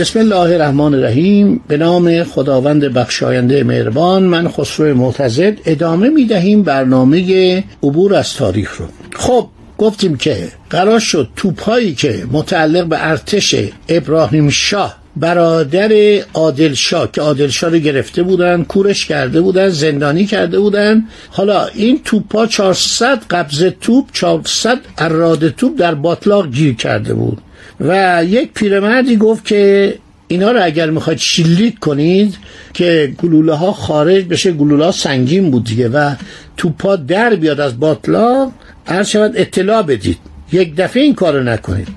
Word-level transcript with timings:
بسم 0.00 0.18
الله 0.18 0.54
الرحمن 0.54 0.94
الرحیم. 0.94 1.60
به 1.68 1.76
نام 1.76 2.24
خداوند 2.24 2.84
بخشاینده 2.84 3.64
مهربان 3.64 4.22
من 4.22 4.48
خسرو 4.48 4.94
معتزد. 4.94 5.58
ادامه 5.66 6.08
می 6.08 6.24
دهیم 6.24 6.62
برنامه 6.62 7.64
عبور 7.82 8.14
از 8.14 8.34
تاریخ 8.34 8.76
رو. 8.76 8.86
خب 9.16 9.48
گفتیم 9.78 10.16
که 10.16 10.48
قرار 10.70 10.98
شد 10.98 11.28
توپایی 11.36 11.94
که 11.94 12.24
متعلق 12.32 12.86
به 12.86 13.08
ارتش 13.08 13.54
ابراهیم 13.88 14.48
شاه 14.48 14.99
برادر 15.20 15.92
عادل 16.34 16.74
شاه 16.74 17.12
که 17.12 17.20
عادل 17.20 17.48
شاه 17.48 17.70
رو 17.70 17.78
گرفته 17.78 18.22
بودن 18.22 18.62
کورش 18.62 19.06
کرده 19.06 19.40
بودن 19.40 19.68
زندانی 19.68 20.26
کرده 20.26 20.60
بودن. 20.60 21.04
حالا 21.30 21.66
این 21.66 22.00
توپا 22.04 22.46
400 22.46 23.22
قبض 23.30 23.64
توپ 23.80 24.04
400 24.12 24.78
اراده 24.98 25.50
توپ 25.50 25.78
در 25.78 25.94
باطلاق 25.94 26.50
گیر 26.50 26.74
کرده 26.74 27.14
بود. 27.14 27.38
و 27.80 28.22
یک 28.24 28.52
پیرمردی 28.52 29.16
گفت 29.16 29.44
که 29.44 29.94
اینا 30.28 30.52
رو 30.52 30.64
اگر 30.64 30.90
می‌خواید 30.90 31.18
شلیک 31.18 31.78
کنید 31.78 32.36
که 32.74 33.12
گلوله 33.22 33.52
ها 33.52 33.72
خارج 33.72 34.24
بشه 34.24 34.52
گلوله 34.52 34.84
ها 34.84 34.92
سنگین 34.92 35.50
بود 35.50 35.64
دیگه 35.64 35.88
و 35.88 36.14
توپا 36.56 36.96
در 36.96 37.34
بیاد 37.34 37.60
از 37.60 37.80
باطلاق 37.80 38.52
هر 38.86 39.02
شود 39.02 39.32
اطلاع 39.34 39.82
بدید. 39.82 40.18
یک 40.52 40.76
دفعه 40.76 41.02
این 41.02 41.14
کارو 41.14 41.42
نکنید. 41.42 41.88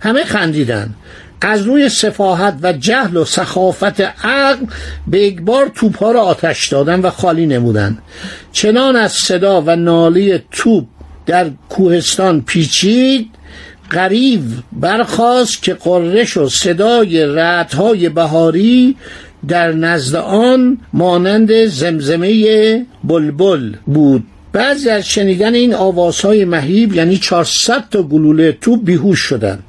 همه 0.00 0.24
خندیدن. 0.24 0.94
از 1.44 1.62
روی 1.62 1.88
سفاهت 1.88 2.54
و 2.62 2.72
جهل 2.72 3.16
و 3.16 3.24
سخافت 3.24 4.00
عقل 4.24 4.66
به 5.06 5.20
یک 5.20 5.40
بار 5.40 5.70
توپ 5.74 5.98
ها 5.98 6.12
را 6.12 6.20
آتش 6.20 6.68
دادن 6.68 7.00
و 7.00 7.10
خالی 7.10 7.46
نمودن. 7.46 7.98
چنان 8.52 8.96
از 8.96 9.12
صدا 9.12 9.62
و 9.66 9.76
نالی 9.76 10.38
توپ 10.50 10.84
در 11.26 11.50
کوهستان 11.68 12.40
پیچید 12.40 13.30
غریب 13.90 14.42
برخواست 14.72 15.62
که 15.62 15.74
قررش 15.74 16.36
و 16.36 16.48
صدای 16.48 17.26
رعدهای 17.26 18.08
بهاری 18.08 18.96
در 19.48 19.72
نزد 19.72 20.16
آن 20.16 20.78
مانند 20.92 21.66
زمزمه 21.66 22.86
بلبل 23.04 23.72
بود. 23.86 24.24
بعضی 24.52 24.90
از 24.90 25.08
شنیدن 25.08 25.54
این 25.54 25.74
آوازهای 25.74 26.44
مهیب 26.44 26.94
یعنی 26.94 27.16
400 27.16 27.84
تا 27.90 28.02
گلوله 28.02 28.52
توپ 28.52 28.84
بیهوش 28.84 29.20
شدند 29.20 29.62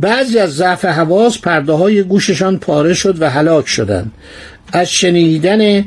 بعضی 0.00 0.38
از 0.38 0.54
ضعف 0.54 0.84
حواس 0.84 1.38
پرده 1.38 1.72
های 1.72 2.02
گوششان 2.02 2.58
پاره 2.58 2.94
شد 2.94 3.22
و 3.22 3.30
هلاک 3.30 3.68
شدند 3.68 4.12
از 4.72 4.90
شنیدن 4.90 5.84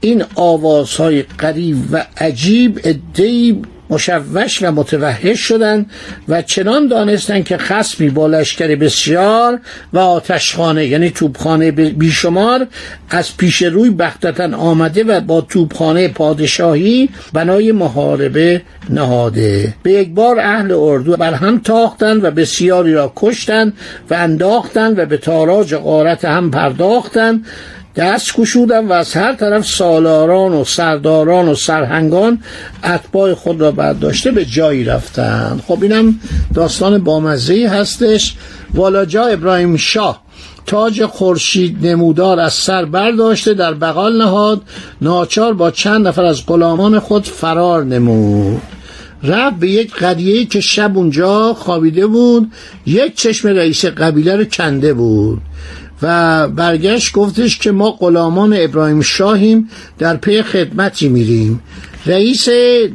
این 0.00 0.24
آوازهای 0.34 1.22
قریب 1.22 1.76
و 1.92 2.06
عجیب 2.16 2.80
ادهی 2.84 3.62
مشوش 3.90 4.62
و 4.62 4.72
متوحش 4.72 5.40
شدند 5.40 5.90
و 6.28 6.42
چنان 6.42 6.88
دانستند 6.88 7.44
که 7.44 7.58
خصمی 7.58 8.10
با 8.10 8.26
لشکر 8.26 8.76
بسیار 8.76 9.60
و 9.92 9.98
آتشخانه 9.98 10.86
یعنی 10.86 11.10
توپخانه 11.10 11.70
بیشمار 11.70 12.66
از 13.10 13.36
پیش 13.36 13.62
روی 13.62 13.90
بختتن 13.90 14.54
آمده 14.54 15.04
و 15.04 15.20
با 15.20 15.40
توپخانه 15.40 16.08
پادشاهی 16.08 17.08
بنای 17.32 17.72
محاربه 17.72 18.62
نهاده. 18.90 19.74
به 19.82 19.92
یک 19.92 20.14
بار 20.14 20.40
اهل 20.40 20.72
اردو 20.72 21.16
بر 21.16 21.34
هم 21.34 21.58
تاختند 21.58 22.24
و 22.24 22.30
بسیاری 22.30 22.92
را 22.92 23.12
کشتند 23.16 23.72
و 24.10 24.14
انداختند 24.14 24.98
و 24.98 25.06
به 25.06 25.16
تاراج 25.16 25.74
قارت 25.74 26.24
هم 26.24 26.50
پرداختند 26.50 27.46
دست 27.96 28.34
کشودن 28.34 28.86
و 28.86 28.92
از 28.92 29.14
هر 29.14 29.32
طرف 29.34 29.66
سالاران 29.66 30.52
و 30.52 30.64
سرداران 30.64 31.48
و 31.48 31.54
سرهنگان 31.54 32.42
اتباع 32.84 33.34
خود 33.34 33.60
را 33.60 33.70
برداشته 33.70 34.30
به 34.30 34.44
جایی 34.44 34.84
رفتند. 34.84 35.62
خب 35.66 35.78
اینم 35.82 36.20
داستان 36.54 36.98
بامزه 36.98 37.68
هستش. 37.68 38.34
والاجا 38.74 39.24
ابراهیم 39.24 39.76
شاه 39.76 40.22
تاج 40.66 41.04
خورشید 41.04 41.86
نمودار 41.86 42.40
از 42.40 42.52
سر 42.52 42.84
برداشته 42.84 43.54
در 43.54 43.74
بغال 43.74 44.22
نهاد. 44.22 44.62
ناچار 45.00 45.54
با 45.54 45.70
چند 45.70 46.08
نفر 46.08 46.24
از 46.24 46.46
غلامان 46.46 46.98
خود 46.98 47.24
فرار 47.24 47.84
نمود. 47.84 48.62
رفت 49.22 49.56
به 49.56 49.70
یک 49.70 49.94
قریه 49.94 50.44
که 50.44 50.60
شب 50.60 50.96
اونجا 50.96 51.54
خوابیده 51.54 52.06
بود. 52.06 52.52
یک 52.86 53.14
چشم 53.16 53.48
رئیس 53.48 53.84
قبیله 53.84 54.36
رو 54.36 54.44
کنده 54.44 54.94
بود. 54.94 55.40
و 56.02 56.48
برگشت 56.48 57.12
گفتش 57.12 57.58
که 57.58 57.70
ما 57.70 57.90
غلامان 57.90 58.56
ابراهیم 58.58 59.00
شاهیم 59.00 59.68
در 59.98 60.16
پی 60.16 60.42
خدمتی 60.42 61.08
میریم. 61.08 61.62
رئیس 62.06 62.48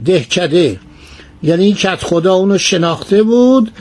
دهکده. 0.06 0.80
یعنی 1.44 1.74
کت 1.74 2.04
خدا 2.04 2.34
اونو 2.34 2.58
شناخته 2.58 3.24
بود. 3.24 3.72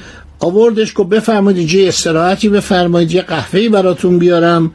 آوردش 0.41 0.95
که 0.95 1.05
بفرمایید 1.05 1.59
اینجا 1.59 1.89
استراحتی 1.89 2.49
بفرمایید 2.49 3.13
یه 3.13 3.23
قهوه‌ای 3.23 3.69
براتون 3.69 4.19
بیارم. 4.19 4.71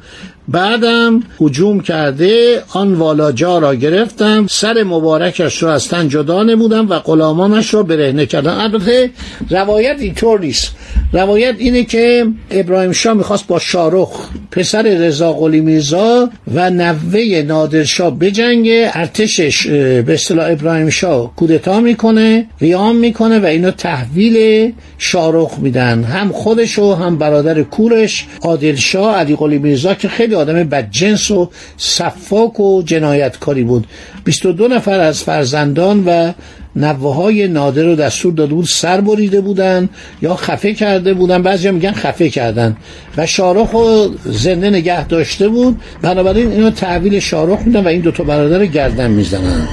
بعدم 0.47 1.23
هجوم 1.41 1.79
کرده 1.79 2.63
آن 2.73 2.93
والاجا 2.93 3.59
را 3.59 3.75
گرفتم. 3.75 4.47
سر 4.47 4.83
مبارکش 4.83 5.63
را 5.63 5.73
از 5.73 5.87
تن 5.87 6.09
جدا 6.09 6.43
نمودم 6.43 6.89
و 6.89 6.99
غلامانش 6.99 7.73
را 7.73 7.83
برهنه 7.83 8.25
کردم. 8.25 8.57
البته 8.59 9.11
روایت 9.49 9.95
اینطور 9.99 10.39
نیست. 10.39 10.75
روایت 11.13 11.55
اینه 11.57 11.83
که 11.83 12.25
ابراهیم 12.51 12.91
شاه 12.91 13.13
می‌خواست 13.13 13.47
با 13.47 13.59
شارخ 13.59 14.29
پسر 14.51 14.81
رضا 14.81 15.33
قلی 15.33 15.61
میرزا 15.61 16.29
و 16.53 16.69
نوه 16.69 17.43
نادرشاه 17.47 18.19
بجنگه 18.19 18.91
ارتشش 18.93 19.67
به 19.67 20.13
اصطلاح 20.13 20.51
ابراهیم 20.51 20.89
شاه 20.89 21.35
کودتا 21.35 21.79
می‌کنه 21.79 22.45
قیام 22.59 22.95
می‌کنه 22.95 23.39
و 23.39 23.45
اینو 23.45 23.71
تحویل 23.71 24.71
شارخ 24.97 25.59
میدن. 25.59 26.03
هم 26.03 26.31
خودش 26.31 26.79
و 26.79 26.93
هم 26.93 27.17
برادر 27.17 27.63
کورش 27.63 28.27
عادل 28.41 28.75
شاه 28.75 29.15
علی 29.15 29.35
قلی 29.35 29.57
میرزا 29.57 29.93
که 29.93 30.07
خیلی 30.07 30.35
آدم 30.35 30.63
بدجنس 30.63 31.31
و 31.31 31.49
صفاک 31.77 32.59
و 32.59 32.83
جنایتکاری 32.83 33.63
بود. 33.63 33.87
22 34.23 34.67
نفر 34.67 34.99
از 34.99 35.23
فرزندان 35.23 36.03
و 36.05 36.31
نوه 36.75 37.15
های 37.15 37.47
نادر 37.47 37.83
رو 37.83 37.95
دستور 37.95 38.33
داده 38.33 38.53
بود 38.53 38.65
سر 38.65 39.01
بریده 39.01 39.41
بودن 39.41 39.89
یا 40.21 40.35
خفه 40.35 40.73
کرده 40.73 41.13
بودن. 41.13 41.43
بعضی 41.43 41.71
میگن 41.71 41.91
خفه 41.91 42.29
کردن. 42.29 42.77
و 43.17 43.25
شارخ 43.25 43.71
رو 43.71 44.09
زنده 44.25 44.69
نگه 44.69 45.07
داشته 45.07 45.47
بود. 45.47 45.81
بنابراین 46.01 46.51
اینو 46.51 46.69
تحویل 46.69 47.19
شارخ 47.19 47.59
میدن 47.65 47.83
و 47.83 47.87
این 47.87 48.01
دوتا 48.01 48.23
برادر 48.23 48.65
گردن 48.65 49.11
می‌زنن. 49.11 49.67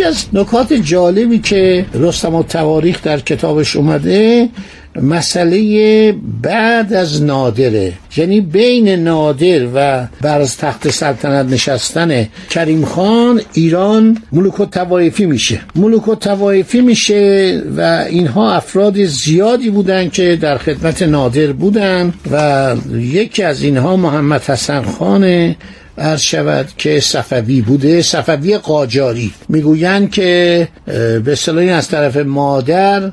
یکی 0.00 0.08
از 0.08 0.26
نکات 0.32 0.72
جالبی 0.72 1.38
که 1.38 1.86
رستم 1.94 2.34
و 2.34 2.42
تواریخ 2.42 3.02
در 3.02 3.20
کتابش 3.20 3.76
اومده 3.76 4.48
مسئله 5.02 6.14
بعد 6.42 6.92
از 6.92 7.22
نادره 7.22 7.92
یعنی 8.16 8.40
بین 8.40 8.88
نادر 8.88 9.66
و 9.74 10.06
بر 10.20 10.40
از 10.40 10.56
تخت 10.56 10.90
سلطنت 10.90 11.52
نشستن 11.52 12.28
کریم 12.50 12.84
خان 12.84 13.40
ایران 13.52 14.18
ملوک 14.32 14.60
و 14.60 14.64
توایفی 14.64 15.26
میشه. 15.26 15.60
ملوک 15.76 16.08
و 16.08 16.14
توایفی 16.14 16.80
میشه 16.80 17.62
و 17.76 18.04
اینها 18.08 18.54
افراد 18.54 19.04
زیادی 19.04 19.70
بودن 19.70 20.08
که 20.08 20.38
در 20.40 20.58
خدمت 20.58 21.02
نادر 21.02 21.52
بودن 21.52 22.12
و 22.32 22.76
یکی 22.96 23.42
از 23.42 23.62
اینها 23.62 23.96
محمد 23.96 24.42
حسن 24.42 24.82
خانه 24.82 25.56
عرض 25.98 26.20
شود 26.20 26.68
که 26.78 27.00
صفوی 27.00 27.60
بوده 27.60 28.02
صفوی 28.02 28.58
قاجاری. 28.58 29.32
می‌گویند 29.48 30.10
که 30.10 30.68
به 31.24 31.34
صلاحی 31.34 31.70
از 31.70 31.88
طرف 31.88 32.16
مادر 32.16 33.12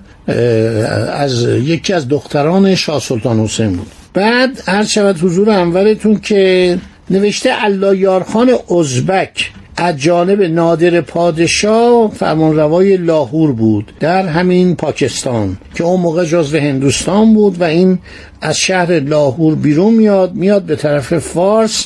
از 1.14 1.44
یکی 1.78 1.94
از 1.94 2.08
دختران 2.08 2.76
شاه 2.76 3.00
سلطان 3.00 3.40
حسین 3.40 3.76
بود. 3.76 3.88
بعد 4.14 4.64
عرض 4.68 4.90
شود 4.90 5.20
حضور 5.20 5.50
انورتون 5.50 6.20
که 6.20 6.78
نوشته 7.10 7.64
الله 7.64 7.98
یارخان 7.98 8.52
ازبک 8.80 9.52
از 9.76 9.98
جانب 9.98 10.42
نادر 10.42 11.02
پادشاه 11.02 12.12
فرمانروای 12.12 12.98
لاهور 12.98 13.52
بود 13.52 13.94
در 14.00 14.28
همین 14.28 14.76
پاکستان 14.76 15.58
که 15.76 15.84
اون 15.84 16.02
موقع 16.02 16.26
جزو 16.26 16.58
هندوستان 16.58 17.34
بود 17.34 17.62
و 17.62 17.64
این 17.64 18.00
از 18.42 18.58
شهر 18.58 19.00
لاهور 19.00 19.56
بیرون 19.56 19.94
میاد 19.94 20.34
میاد 20.34 20.64
به 20.64 20.76
طرف 20.76 21.18
فارس 21.18 21.86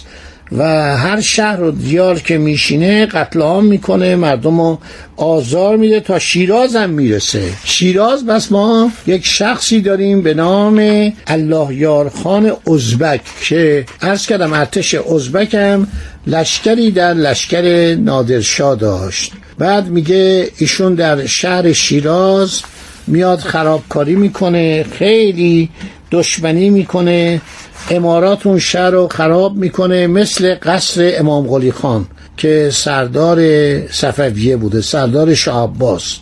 و 0.58 0.64
هر 0.98 1.22
شهر 1.22 1.64
و 1.64 1.72
دیار 1.72 2.20
که 2.20 2.38
میشینه 2.38 3.06
قتل 3.06 3.42
عام 3.42 3.66
می‌کنه 3.66 4.16
مردم 4.16 4.62
رو 4.62 4.80
آزار 5.18 5.78
میده 5.78 6.00
تا 6.00 6.20
شیراز 6.20 6.76
هم 6.76 6.90
می‌رسه. 6.90 7.44
شیراز 7.64 8.26
بس 8.26 8.52
ما 8.52 8.92
یک 9.08 9.26
شخصی 9.26 9.82
داریم 9.82 10.22
به 10.22 10.34
نام 10.34 11.12
الله 11.28 11.76
یارخان 11.76 12.52
ازبک 12.68 13.22
که 13.44 13.86
عرض 14.02 14.28
کردم 14.28 14.54
ارتش 14.54 14.96
ازبک 14.96 15.54
هم 15.54 15.88
لشکری 16.28 16.92
در 16.92 17.14
لشکر 17.14 17.96
نادرشاه 17.96 18.76
داشت. 18.76 19.32
بعد 19.58 19.88
میگه 19.88 20.48
ایشون 20.58 20.96
در 20.96 21.26
شهر 21.26 21.74
شیراز 21.74 22.62
میاد 23.08 23.40
خرابکاری 23.40 24.16
می‌کنه 24.16 24.84
خیلی 24.84 25.70
دشمنی 26.12 26.70
می‌کنه 26.70 27.42
امارات 27.90 28.48
اون 28.48 28.60
شهر 28.60 28.90
رو 28.90 29.08
خراب 29.08 29.56
می‌کنه 29.56 30.08
مثل 30.08 30.56
قصر 30.56 31.12
امام 31.16 31.48
قلی 31.48 31.72
خان 31.72 32.08
که 32.38 32.70
سردار 32.74 33.40
صفویه 33.88 34.58
بوده 34.58 34.82
سردار 34.82 35.34
شاه 35.34 35.64
عباس. 35.64 36.18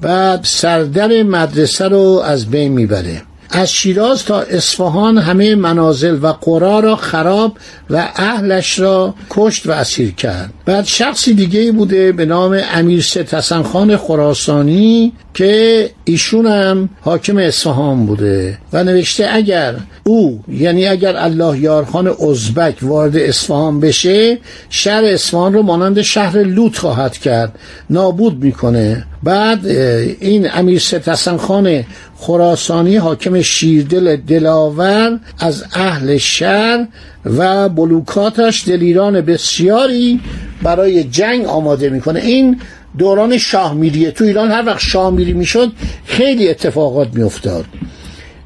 بعد 0.00 0.40
سردر 0.44 1.22
مدرسه 1.22 1.88
رو 1.88 2.22
از 2.24 2.46
بین 2.50 2.72
می‌بره. 2.72 3.22
از 3.50 3.72
شیراز 3.72 4.24
تا 4.24 4.40
اصفهان 4.40 5.18
همه 5.18 5.54
منازل 5.54 6.18
و 6.22 6.32
قرا 6.32 6.80
را 6.80 6.96
خراب 6.96 7.56
و 7.90 8.08
اهلش 8.16 8.78
را 8.78 9.14
کشت 9.30 9.66
و 9.66 9.72
اسیر 9.72 10.14
کرد. 10.14 10.50
بعد 10.64 10.84
شخصی 10.84 11.34
دیگه 11.34 11.72
بوده 11.72 12.12
به 12.12 12.24
نام 12.24 12.60
امیر 12.74 13.02
ستسن 13.02 13.62
خان 13.62 13.96
خراسانی 13.96 15.12
که 15.34 15.90
ایشون 16.08 16.46
هم 16.46 16.88
حاکم 17.00 17.36
اصفهان 17.36 18.06
بوده 18.06 18.58
و 18.72 18.84
نوشته 18.84 19.28
اگر 19.32 19.74
او 20.04 20.40
یعنی 20.48 20.86
اگر 20.86 21.16
الله 21.16 21.58
یارخان 21.58 22.08
ازبک 22.30 22.76
وارد 22.82 23.16
اصفهان 23.16 23.80
بشه 23.80 24.38
شهر 24.70 25.04
اصفهان 25.04 25.52
رو 25.52 25.62
مانند 25.62 26.02
شهر 26.02 26.38
لوط 26.42 26.76
خواهد 26.78 27.18
کرد 27.18 27.58
نابود 27.90 28.44
می‌کنه. 28.44 29.04
بعد 29.22 29.66
این 29.66 30.48
امیر 30.54 30.78
ستسن 30.78 31.36
خان 31.36 31.84
خراسانی 32.16 32.96
حاکم 32.96 33.42
شیردل 33.42 34.16
دلاور 34.16 35.18
از 35.38 35.64
اهل 35.74 36.16
شهر 36.16 36.86
و 37.24 37.68
بلوکاتش 37.68 38.68
دلیران 38.68 39.20
بسیاری 39.20 40.20
برای 40.62 41.04
جنگ 41.04 41.46
آماده 41.46 41.90
می‌کنه. 41.90 42.20
این 42.20 42.60
دوران 42.98 43.38
شاه 43.38 43.74
میریه 43.74 44.10
تو 44.10 44.24
ایران 44.24 44.50
هر 44.50 44.66
وقت 44.66 44.80
شاه 44.80 45.10
میری 45.10 45.32
می‌شد 45.32 45.72
خیلی 46.04 46.48
اتفاقات 46.48 47.08
میافتاد. 47.14 47.64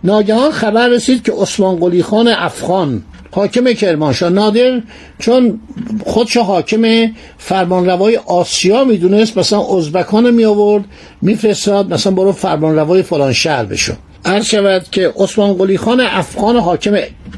ناگهان 0.04 0.50
خبر 0.50 0.88
رسید 0.88 1.22
که 1.22 1.32
عثمان 1.32 1.76
قلی 1.76 2.02
خان 2.02 2.28
افغان 2.28 3.02
حاکم 3.30 3.72
کرمانشاه 3.72 4.30
نادر 4.30 4.82
چون 5.18 5.60
خودش 6.04 6.36
حاکم 6.36 6.82
فرمانروای 7.38 8.16
آسیا 8.16 8.84
می‌دونست 8.84 9.38
مثلا 9.38 9.76
ازبکان 9.76 10.30
می 10.30 10.44
آورد 10.44 10.84
میفرستاد 11.22 11.94
مثلا 11.94 12.12
برو 12.12 12.32
فرمانروای 12.32 13.02
فلان 13.02 13.32
شهر 13.32 13.64
بشو. 13.64 13.92
عرض 14.24 14.44
شود 14.44 14.86
که 14.90 15.12
عثمان 15.16 15.52
قلی 15.52 15.78
خان 15.78 16.00
افغان 16.00 16.56
حاکم 16.56 16.96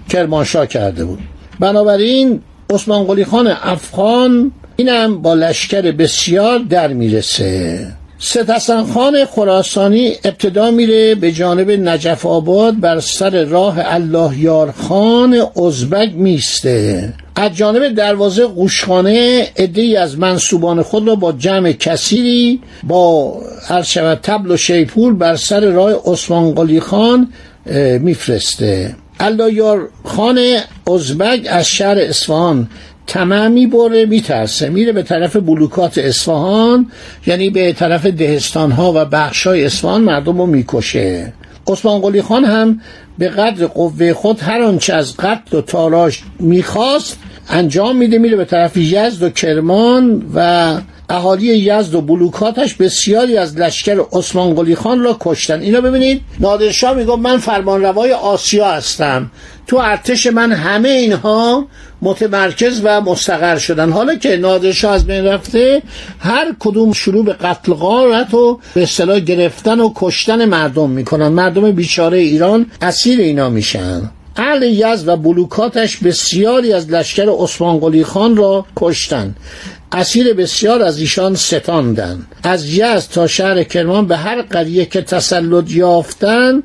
کرمانشاه 0.08 0.66
کرده 0.66 1.04
بود. 1.04 1.18
بنابراین 1.60 2.40
عثمان 2.70 3.04
قلی 3.04 3.24
خان 3.24 3.46
افغان 3.62 4.52
اینم 4.82 5.22
با 5.22 5.34
لشکر 5.34 5.82
بسیار 5.82 6.58
در 6.58 6.88
می‌رسه. 6.92 7.86
ستسن 8.18 8.84
خان 8.84 9.24
خراسانی 9.24 10.12
ابتدا 10.24 10.70
میره 10.70 11.14
به 11.14 11.32
جانب 11.32 11.70
نجف 11.70 12.26
آباد 12.26 12.80
بر 12.80 13.00
سر 13.00 13.44
راه 13.44 13.76
الله 13.78 14.38
یار 14.38 14.72
خان 14.72 15.46
ازبک 15.66 16.12
میسته 16.14 17.12
از 17.36 17.56
جانب 17.56 17.88
دروازه 17.88 18.46
قوشخانه 18.46 19.48
ادهی 19.56 19.96
از 19.96 20.18
منصوبان 20.18 20.82
خود 20.82 21.08
را 21.08 21.14
با 21.14 21.32
جمع 21.32 21.72
کثیری 21.72 22.60
با 22.82 23.34
هر 23.68 23.82
شود 23.82 24.18
تبل 24.22 24.50
و 24.50 24.56
شیپور 24.56 25.14
بر 25.14 25.36
سر 25.36 25.60
راه 25.60 25.92
عثمان 26.06 26.54
قلی 26.54 26.80
خان 26.80 27.32
میفرسته. 28.00 28.94
الله 29.20 29.52
یار 29.52 29.88
خان 30.04 30.38
ازبک 30.86 31.46
از 31.50 31.68
شهر 31.68 31.98
اصفهان 31.98 32.68
تمام 33.06 33.52
می‌بره 33.52 34.06
میترسه. 34.06 34.68
میره 34.68 34.92
به 34.92 35.02
طرف 35.02 35.36
بلوکات 35.36 35.98
اصفهان 35.98 36.90
یعنی 37.26 37.50
به 37.50 37.72
طرف 37.72 38.06
دهستان 38.06 38.70
ها 38.70 38.92
و 38.94 39.04
بخش 39.04 39.46
های 39.46 39.64
اصفهان 39.64 40.02
مردم 40.02 40.38
رو 40.38 40.46
می‌کشه. 40.46 41.32
عثمان 41.66 42.00
قلی 42.00 42.22
خان 42.22 42.44
هم 42.44 42.80
به 43.18 43.28
قدر 43.28 43.66
قوه 43.66 44.12
خود 44.12 44.40
هر 44.40 44.62
آنچه 44.62 44.94
از 44.94 45.16
قتل 45.16 45.56
و 45.56 45.60
تاراش 45.60 46.22
می‌خواست 46.40 47.18
انجام 47.48 47.96
میده. 47.96 48.18
میره 48.18 48.36
به 48.36 48.44
طرف 48.44 48.76
یزد 48.76 49.22
و 49.22 49.30
کرمان 49.30 50.22
و 50.34 50.74
اهالی 51.12 51.46
یزد 51.46 51.94
و 51.94 52.00
بلوکاتش 52.00 52.74
بسیاری 52.74 53.36
از 53.36 53.56
لشکر 53.56 54.04
عثمان 54.12 54.54
قلی 54.54 54.74
خان 54.74 55.00
را 55.00 55.16
کشتن. 55.20 55.60
اینا 55.60 55.80
ببینید. 55.80 56.20
نادرشاه 56.40 56.94
میگه 56.94 57.16
من 57.16 57.38
فرمانروای 57.38 58.12
آسیا 58.12 58.70
هستم. 58.70 59.30
تو 59.66 59.76
ارتش 59.76 60.26
من 60.26 60.52
همه 60.52 60.88
اینها 60.88 61.66
متمرکز 62.02 62.80
و 62.84 63.00
مستقر 63.00 63.58
شدن. 63.58 63.90
حالا 63.90 64.14
که 64.14 64.36
نادرشاه 64.36 64.94
از 64.94 65.06
بین 65.06 65.24
رفته 65.24 65.82
هر 66.18 66.54
کدوم 66.60 66.92
شروع 66.92 67.24
به 67.24 67.32
قتل 67.32 67.72
غارت 67.72 68.34
و 68.34 68.58
به 68.74 68.82
اصطلاح 68.82 69.20
گرفتن 69.20 69.80
و 69.80 69.92
کشتن 69.96 70.44
مردم 70.44 70.90
می‌کنن. 70.90 71.28
مردم 71.28 71.70
بیچاره 71.70 72.18
ایران 72.18 72.66
اسیر 72.82 73.20
اینا 73.20 73.48
میشن. 73.50 74.10
اهل 74.36 74.62
یزد 74.62 75.08
و 75.08 75.16
بلوکاتش 75.16 75.96
بسیاری 75.96 76.72
از 76.72 76.90
لشکر 76.90 77.28
عثمان 77.40 77.78
قلی 77.78 78.04
خان 78.04 78.36
را 78.36 78.66
کشتن. 78.76 79.34
اسیر 79.92 80.34
بسیار 80.34 80.82
از 80.82 80.98
ایشان 80.98 81.34
ستاندن. 81.34 82.26
از 82.42 82.68
یزد 82.68 83.10
تا 83.12 83.26
شهر 83.26 83.62
کرمان 83.62 84.06
به 84.06 84.16
هر 84.16 84.42
قریه 84.42 84.84
که 84.84 85.02
تسلط 85.02 85.70
یافتن 85.70 86.62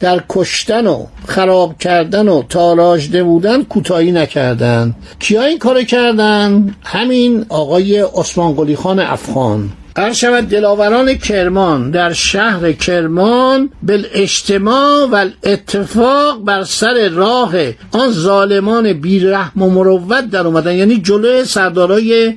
در 0.00 0.22
کشتن 0.28 0.86
و 0.86 1.06
خراب 1.26 1.78
کردن 1.78 2.28
و 2.28 2.42
تاراج 2.42 3.08
بودن 3.08 3.62
کوتاهی 3.62 4.12
نکردن. 4.12 4.94
کیا 5.18 5.42
این 5.42 5.58
کار 5.58 5.82
کردن؟ 5.82 6.74
همین 6.84 7.46
آقای 7.48 7.98
عثمان 8.00 8.54
قلی 8.54 8.76
خان 8.76 8.98
افغان. 8.98 9.72
شود 10.12 10.48
دلاوران 10.48 11.14
کرمان 11.14 11.90
در 11.90 12.12
شهر 12.12 12.72
کرمان 12.72 13.70
بالاجتماع 13.82 15.08
و 15.12 15.28
اتفاق 15.42 16.44
بر 16.44 16.64
سر 16.64 17.08
راه 17.08 17.52
آن 17.92 18.12
ظالمان 18.12 18.92
بیرحم 18.92 19.62
و 19.62 19.70
مروت 19.70 20.30
در 20.30 20.46
اومدن. 20.46 20.74
یعنی 20.74 20.96
جلوی 20.96 21.44
سردارای 21.44 22.34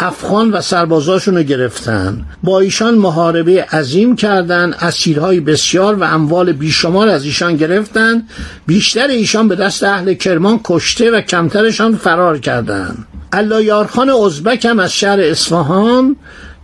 افغان 0.00 0.50
و 0.50 0.60
سربازاشون 0.60 1.36
رو 1.36 1.42
گرفتن. 1.42 2.24
با 2.42 2.60
ایشان 2.60 2.94
محاربه 2.94 3.64
عظیم 3.64 4.16
کردند 4.16 4.76
اسیرهای 4.80 5.40
بسیار 5.40 5.94
و 5.94 6.02
اموال 6.02 6.52
بیشمار 6.52 7.08
از 7.08 7.24
ایشان 7.24 7.56
گرفتند 7.56 8.28
بیشتر 8.66 9.06
ایشان 9.06 9.48
به 9.48 9.56
دست 9.56 9.84
اهل 9.84 10.14
کرمان 10.14 10.60
کشته 10.64 11.10
و 11.10 11.20
کمترشان 11.20 11.96
فرار 11.96 12.38
کردند 12.38 13.06
الله 13.32 13.64
یارخان 13.64 14.10
ازبک 14.10 14.64
هم 14.64 14.78
از 14.78 14.92
شهر 14.92 15.20
اصفهان 15.20 16.16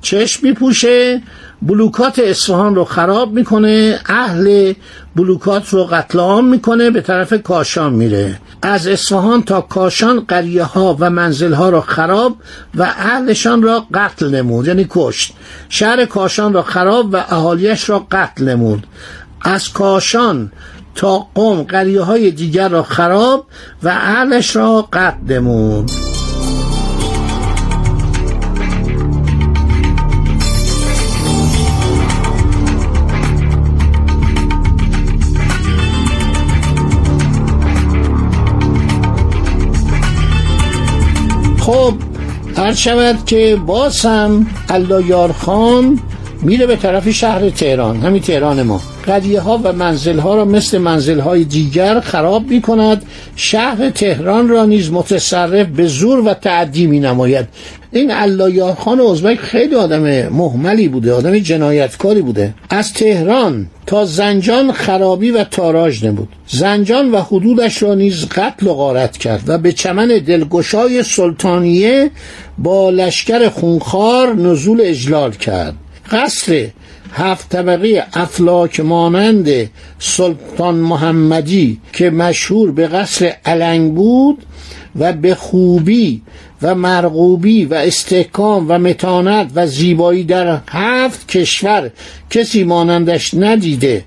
چشم 0.05 0.47
میپوشه 0.47 1.23
بلوکات 1.63 2.19
اصفهان 2.19 2.75
رو 2.75 2.85
خراب 2.85 3.33
می‌کنه 3.33 4.01
اهل 4.07 4.73
بلوکات 5.17 5.69
رو 5.69 5.85
قتل 5.85 6.19
عام 6.19 6.49
می‌کنه 6.49 6.91
به 6.91 7.01
طرف 7.01 7.43
کاشان 7.43 7.93
میره. 7.93 8.39
از 8.63 8.87
اصفهان 8.87 9.43
تا 9.43 9.61
کاشان 9.61 10.21
قریه 10.21 10.65
ها 10.65 10.97
و 11.01 11.11
منزل 11.11 11.53
ها 11.53 11.69
را 11.69 11.81
خراب 11.81 12.37
و 12.75 12.83
اهلشان 12.83 13.63
را 13.63 13.87
قتل 13.95 14.35
نمود 14.35 14.67
یعنی 14.67 14.87
کشت. 14.91 15.33
شهر 15.69 16.05
کاشان 16.05 16.53
را 16.53 16.63
خراب 16.63 17.09
و 17.13 17.17
اهالیش 17.17 17.91
را 17.91 18.07
قتل 18.11 18.49
نمود. 18.49 18.87
از 19.43 19.73
کاشان 19.73 20.53
تا 20.95 21.27
قوم 21.35 21.63
قریه 21.63 22.01
های 22.01 22.31
دیگر 22.31 22.69
را 22.69 22.83
خراب 22.83 23.47
و 23.83 23.89
اهلش 23.89 24.57
را 24.57 24.89
قتل 24.93 25.35
نمود. 25.35 26.04
خب 41.65 41.95
هر 42.57 42.75
شود 42.75 43.25
که 43.27 43.59
باز 43.67 44.01
هم 44.01 44.47
الله 44.69 45.33
خان 45.33 46.01
میره 46.43 46.67
به 46.67 46.77
طرف 46.77 47.11
شهر 47.11 47.51
تهران 47.51 47.97
همین 47.97 48.23
تهران 48.23 48.63
ما. 48.63 48.81
قریه 49.07 49.41
ها 49.41 49.61
و 49.65 49.73
منزل 49.73 50.19
ها 50.19 50.35
را 50.35 50.45
مثل 50.45 50.79
منزل 50.79 51.21
های 51.21 51.45
دیگر 51.45 52.01
خراب 52.01 52.51
می 52.51 52.61
کند 52.61 53.03
شهر 53.37 53.91
تهران 53.91 54.49
را 54.49 54.65
نیز 54.65 54.93
متصرف 54.93 55.67
به 55.67 55.87
زور 55.87 56.29
و 56.29 56.35
تعدی 56.35 56.87
می 56.87 57.01
نماید 57.01 57.47
این 57.93 58.11
علایار 58.11 58.75
خان 58.75 59.01
ازبک 59.01 59.39
خیلی 59.39 59.75
آدم 59.75 60.29
محملی 60.29 60.89
بوده 60.89 61.13
آدم 61.13 61.39
جنایتکاری 61.39 62.23
بوده. 62.23 62.55
از 62.71 62.93
تهران 62.93 63.67
تا 63.87 64.05
زنجان 64.05 64.73
خرابی 64.73 65.31
و 65.31 65.45
تاراج 65.45 66.05
نمود 66.05 66.29
زنجان 66.49 67.11
و 67.11 67.21
حدودش 67.21 67.83
را 67.83 67.95
نیز 67.95 68.27
قتل 68.27 68.67
و 68.67 68.75
غارت 68.75 69.17
کرد 69.17 69.43
و 69.47 69.59
به 69.59 69.73
چمن 69.73 70.09
دلگشای 70.09 71.03
سلطانیه 71.03 72.11
با 72.59 72.91
لشکر 72.91 73.49
خونخوار 73.49 74.35
نزول 74.35 74.81
اجلال 74.85 75.33
کرد. 75.33 75.75
قصر 76.11 76.69
هفت 77.13 77.49
طبقه 77.49 78.07
افلاک 78.13 78.81
مانند 78.81 79.71
سلطان 79.99 80.75
محمدی 80.75 81.81
که 81.93 82.11
مشهور 82.11 82.73
به 82.73 82.87
قصر 82.87 83.33
علنگ 83.45 83.95
بود 83.95 84.47
و 84.99 85.13
به 85.13 85.35
خوبی 85.35 86.23
و 86.63 86.75
مرغوبی 86.75 87.65
و 87.65 87.75
استحکام 87.75 88.67
و 88.69 88.79
متانت 88.79 89.51
و 89.55 89.67
زیبایی 89.67 90.25
در 90.25 90.61
هفت 90.69 91.29
کشور 91.29 91.91
کسی 92.31 92.65
مانندش 92.65 93.35
ندیده 93.35 94.05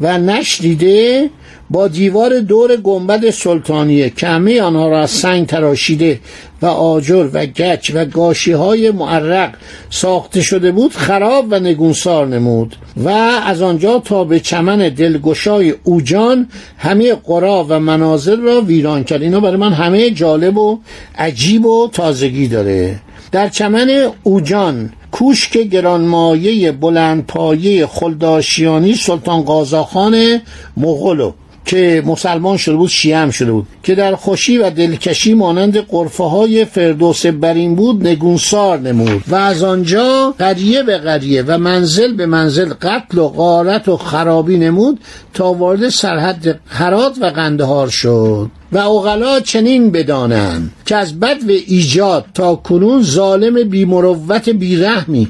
و 0.00 0.18
نشدیده 0.18 1.30
با 1.70 1.88
دیوار 1.88 2.40
دور 2.40 2.76
گنبد 2.76 3.30
سلطانیه 3.30 4.10
که 4.10 4.26
همه 4.26 4.60
آنها 4.60 4.88
را 4.88 5.00
از 5.00 5.10
سنگ 5.10 5.46
تراشیده 5.46 6.20
و 6.62 6.66
آجر 6.66 7.28
و 7.32 7.46
گچ 7.46 7.90
و 7.94 8.04
گاشی 8.04 8.52
های 8.52 8.90
معرق 8.90 9.50
ساخته 9.90 10.42
شده 10.42 10.72
بود 10.72 10.92
خراب 10.92 11.46
و 11.50 11.58
نگونسار 11.58 12.26
نمود 12.26 12.76
و 12.96 13.08
از 13.46 13.62
آنجا 13.62 13.98
تا 13.98 14.24
به 14.24 14.40
چمن 14.40 14.88
دلگشای 14.88 15.74
اوجان 15.84 16.48
همه 16.78 17.14
قرا 17.14 17.66
و 17.68 17.80
مناظر 17.80 18.36
را 18.36 18.60
ویران 18.60 19.04
کرد. 19.04 19.22
اینا 19.22 19.40
برای 19.40 19.56
من 19.56 19.72
همه 19.72 20.10
جالب 20.10 20.58
و 20.58 20.78
عجیب 21.18 21.66
و 21.66 21.88
تازگی 21.92 22.48
داره. 22.48 23.00
در 23.32 23.48
چمن 23.48 24.10
اوجان 24.22 24.92
کوشک 25.12 25.58
گرانمایه 25.58 26.72
بلند 26.72 27.26
پایه 27.26 27.86
خلداشیانی 27.86 28.94
سلطان 28.94 29.42
قازاخان 29.42 30.40
مغولو 30.76 31.32
که 31.68 32.02
مسلمان 32.06 32.56
شده 32.56 32.76
بود 32.76 32.88
شیعه 32.88 33.18
هم 33.18 33.30
شده 33.30 33.52
بود 33.52 33.66
که 33.82 33.94
در 33.94 34.14
خوشی 34.14 34.58
و 34.58 34.70
دلکشی 34.70 35.34
مانند 35.34 35.78
قرفه 35.78 36.24
های 36.24 36.64
فردوس 36.64 37.26
برین 37.26 37.74
بود 37.74 38.06
نگونسار 38.06 38.78
نمود. 38.78 39.22
و 39.28 39.34
از 39.34 39.62
آنجا 39.62 40.34
قریه 40.38 40.82
به 40.82 40.98
قریه 40.98 41.42
و 41.42 41.58
منزل 41.58 42.16
به 42.16 42.26
منزل 42.26 42.72
قتل 42.72 43.18
و 43.18 43.28
غارت 43.28 43.88
و 43.88 43.96
خرابی 43.96 44.58
نمود 44.58 45.00
تا 45.34 45.52
وارد 45.52 45.88
سرحد 45.88 46.60
هرات 46.68 47.18
و 47.20 47.24
قندهار 47.24 47.88
شد. 47.88 48.50
و 48.72 48.78
اوغلا 48.78 49.40
چنین 49.40 49.90
بدانند 49.90 50.72
که 50.86 50.96
از 50.96 51.20
بد 51.20 51.44
و 51.48 51.50
ایجاد 51.50 52.24
تا 52.34 52.54
کنون 52.54 53.02
ظالم 53.02 53.68
بیمروت 53.68 54.48
بیرحمی 54.48 55.28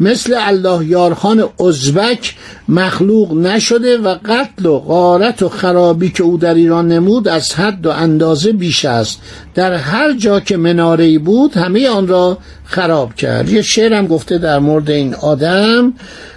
مثل 0.00 0.34
الله 0.38 0.86
یارخان 0.86 1.44
ازبک 1.60 2.36
مخلوق 2.68 3.34
نشده 3.34 3.98
و 3.98 4.16
قتل 4.24 4.66
و 4.66 4.78
غارت 4.78 5.42
و 5.42 5.48
خرابی 5.48 6.10
که 6.10 6.22
او 6.22 6.36
در 6.36 6.54
ایران 6.54 6.88
نمود 6.88 7.28
از 7.28 7.54
حد 7.54 7.86
و 7.86 7.90
اندازه 7.90 8.52
بیش 8.52 8.84
است. 8.84 9.20
در 9.54 9.74
هر 9.74 10.12
جا 10.12 10.40
که 10.40 10.56
مناره 10.56 11.18
بود 11.18 11.56
همه 11.56 11.88
آن 11.88 12.08
را 12.08 12.38
خراب 12.70 13.14
کرد. 13.14 13.48
یه 13.48 13.62
شعرم 13.62 14.06
گفته 14.06 14.38
در 14.38 14.58
مورد 14.58 14.90
این 14.90 15.14
آدم 15.14 15.92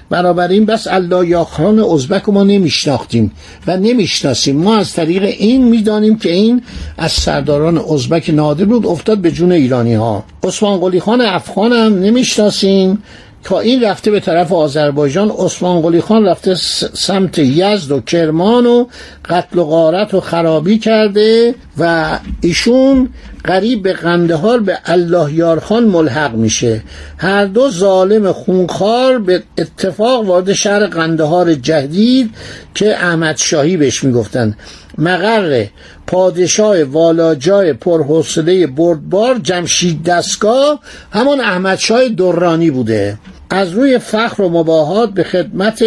بنابراین 0.10 0.66
بس 0.66 0.88
الله 0.88 1.28
یاخان 1.28 1.80
ازبک 1.80 2.30
ما 2.30 2.44
نمیشناختیم 2.44 3.32
و 3.68 3.78
نمی‌شناسیم. 3.78 4.58
ما 4.58 4.78
از 4.78 4.94
طریق 4.94 5.24
این 5.24 5.64
می‌دانیم 5.64 6.18
که 6.18 6.32
این 6.32 6.62
از 6.98 7.12
سرداران 7.12 7.78
ازبک 7.78 8.30
نادر 8.30 8.66
بود 8.66 8.86
افتاد 8.86 9.18
به 9.18 9.32
جون 9.32 9.52
ایرانی 9.52 9.94
ها 9.94 10.24
عثمان 10.44 10.80
قلی 10.80 11.00
خان 11.00 11.22
افغان 11.22 11.74
هم 11.74 12.00
نمی‌شناسیم. 12.00 13.04
تا 13.44 13.60
این 13.60 13.84
رفته 13.84 14.12
به 14.12 14.20
طرف 14.20 14.52
آذربایجان 14.52 15.32
عثمان 15.38 15.82
قلی 15.82 16.02
خان 16.02 16.26
رفته 16.26 16.56
سمت 16.94 17.40
یزد 17.40 17.92
و 17.92 18.00
کرمان 18.00 18.66
و 18.66 18.86
قتل 19.30 19.60
و 19.60 19.64
غارت 19.64 20.14
و 20.14 20.22
خرابی 20.22 20.80
کرده 20.80 21.56
و 21.78 22.20
ایشون 22.42 23.10
قریب 23.44 23.84
به 23.84 23.94
قندهار 23.94 24.60
به 24.60 24.78
الله 24.86 25.34
یارخان 25.34 25.84
ملحق 25.84 26.34
میشه. 26.34 26.84
هر 27.18 27.46
دو 27.46 27.70
ظالم 27.70 28.32
خونخوار 28.32 29.20
به 29.20 29.44
اتفاق 29.58 30.26
وارد 30.26 30.54
شهر 30.54 30.88
قندهار 30.88 31.54
جدید 31.54 32.30
که 32.76 32.96
احمد 32.96 33.38
شاهی 33.38 33.78
بهش 33.78 34.04
می‌گفتن. 34.04 34.56
مقر 34.98 35.66
پادشاه 36.08 36.84
والاجای 36.84 37.74
پرحوصله 37.74 38.68
بردبار 38.68 39.38
جمشید 39.38 40.04
دستگاه 40.04 40.80
همون 41.12 41.42
احمد 41.42 41.80
شاه 41.80 42.10
درانی 42.10 42.72
بوده. 42.72 43.18
از 43.50 43.72
روی 43.72 44.00
فخر 44.00 44.42
و 44.42 44.50
مباهات 44.50 45.10
به 45.10 45.24
خدمت 45.24 45.84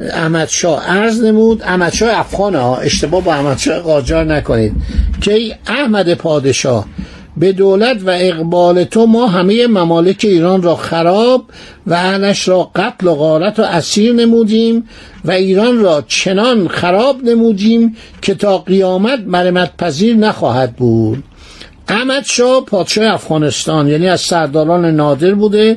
احمد 0.00 0.48
شاه 0.48 0.86
عرض 0.86 1.22
نمود. 1.22 1.62
احمد 1.62 1.92
شاه 1.92 2.18
افغان 2.18 2.54
ها 2.54 2.76
اشتباه 2.76 3.24
با 3.24 3.34
احمد 3.34 3.58
شاه 3.58 3.78
قاجار 3.78 4.24
نکنید. 4.24 4.72
که 5.20 5.58
احمد 5.66 6.14
پادشاه 6.14 6.86
به 7.36 7.52
دولت 7.52 8.02
و 8.06 8.10
اقبال 8.10 8.84
تو 8.84 9.06
ما 9.06 9.26
همه 9.26 9.66
ممالک 9.66 10.20
ایران 10.22 10.62
را 10.62 10.76
خراب 10.76 11.44
و 11.86 11.94
اهلش 11.94 12.48
را 12.48 12.70
قتل 12.74 13.06
و 13.06 13.14
غارت 13.14 13.58
و 13.58 13.62
اسیر 13.62 14.12
نمودیم 14.12 14.88
و 15.24 15.30
ایران 15.30 15.78
را 15.78 16.04
چنان 16.08 16.68
خراب 16.68 17.24
نمودیم 17.24 17.96
که 18.22 18.34
تا 18.34 18.58
قیامت 18.58 19.20
مرمت 19.26 19.76
پذیر 19.76 20.16
نخواهد 20.16 20.76
بود. 20.76 21.24
احمد 21.88 22.24
شاه 22.24 22.64
پادشاه 22.64 23.14
افغانستان 23.14 23.88
یعنی 23.88 24.08
از 24.08 24.20
سرداران 24.20 24.84
نادر 24.84 25.34
بوده. 25.34 25.76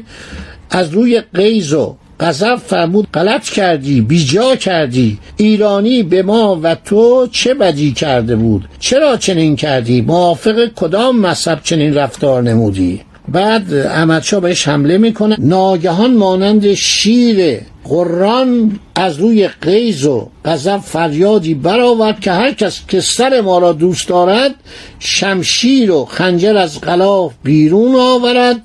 از 0.69 0.93
روی 0.93 1.21
قیز 1.33 1.73
و 1.73 1.95
غضب 2.19 2.55
فرمود 2.55 3.07
غلط 3.13 3.49
کردی 3.49 4.01
بیجا 4.01 4.55
کردی 4.55 5.17
ایرانی 5.37 6.03
به 6.03 6.23
ما 6.23 6.59
و 6.63 6.75
تو 6.75 7.27
چه 7.31 7.53
بدی 7.53 7.91
کرده 7.91 8.35
بود؟ 8.35 8.69
چرا 8.79 9.17
چنین 9.17 9.55
کردی؟ 9.55 10.01
موافق 10.01 10.69
کدام 10.75 11.19
مذهب 11.19 11.59
چنین 11.63 11.93
رفتار 11.93 12.41
نمودی؟ 12.41 13.01
بعد 13.27 13.73
احمدشاه 13.73 14.39
بهش 14.39 14.67
حمله 14.67 14.97
می‌کنه. 14.97 15.35
ناگهان 15.39 16.13
مانند 16.13 16.73
شیر 16.73 17.59
قران 17.83 18.79
از 18.95 19.17
روی 19.17 19.47
قیز 19.61 20.05
و 20.05 20.29
غضب 20.45 20.77
فریادی 20.77 21.53
برآورد 21.53 22.19
که 22.19 22.31
هر 22.31 22.51
کس 22.51 22.81
که 22.87 23.01
سر 23.01 23.41
ما 23.41 23.59
را 23.59 23.73
دوست 23.73 24.07
دارد 24.07 24.55
شمشیر 24.99 25.91
و 25.91 26.05
خنجر 26.05 26.57
از 26.57 26.81
غلاف 26.81 27.33
بیرون 27.43 27.95
آورد. 27.95 28.61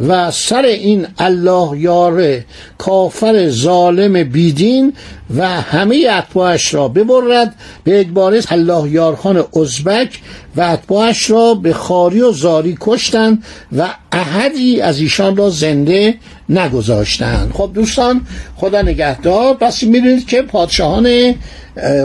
و 0.00 0.30
سر 0.30 0.62
این 0.62 1.06
الله 1.18 1.80
یار 1.80 2.40
کافر 2.78 3.48
ظالم 3.48 4.22
بیدین 4.22 4.92
و 5.36 5.48
همه 5.48 6.08
اتباعش 6.18 6.74
را 6.74 6.88
ببرد. 6.88 7.54
به 7.84 8.00
اجبار 8.00 8.40
الله 8.48 8.90
یارخان 8.90 9.44
ازبک 9.56 10.20
و 10.56 10.60
اتباعش 10.60 11.30
را 11.30 11.54
به 11.54 11.72
خاری 11.72 12.20
و 12.20 12.32
زاری 12.32 12.76
کشتند 12.80 13.44
و 13.76 13.88
احدی 14.12 14.80
از 14.80 15.00
ایشان 15.00 15.36
را 15.36 15.50
زنده 15.50 16.14
نگذاشتند 16.48 17.52
خب 17.54 17.70
دوستان 17.74 18.26
خدا 18.56 18.82
نگهدار. 18.82 19.54
پس 19.54 19.82
می‌بینید 19.82 20.26
که 20.26 20.42
پادشاهان 20.42 21.34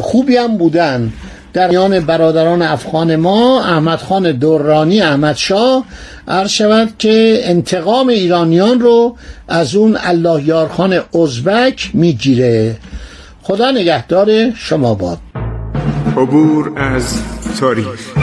خوبی 0.01 0.35
هم 0.37 0.57
بودن. 0.57 1.13
در 1.53 1.69
میان 1.69 1.99
برادران 1.99 2.61
افغان 2.61 3.15
ما 3.15 3.63
احمد 3.63 3.99
خان 3.99 4.31
دورانی 4.31 5.01
احمد 5.01 5.35
شاه 5.35 5.85
عرض 6.27 6.49
شود 6.49 6.89
که 6.99 7.39
انتقام 7.43 8.07
ایرانیان 8.07 8.79
رو 8.79 9.15
از 9.47 9.75
اون 9.75 9.97
الله 10.03 10.43
یارخان 10.43 10.99
ازبک 11.15 11.91
می‌گیره. 11.93 12.77
خدا 13.41 13.71
نگهدار 13.71 14.51
شما 14.55 14.93
باد. 14.93 15.17
عبور 16.17 16.79
از 16.79 17.21
تاریخ. 17.59 18.22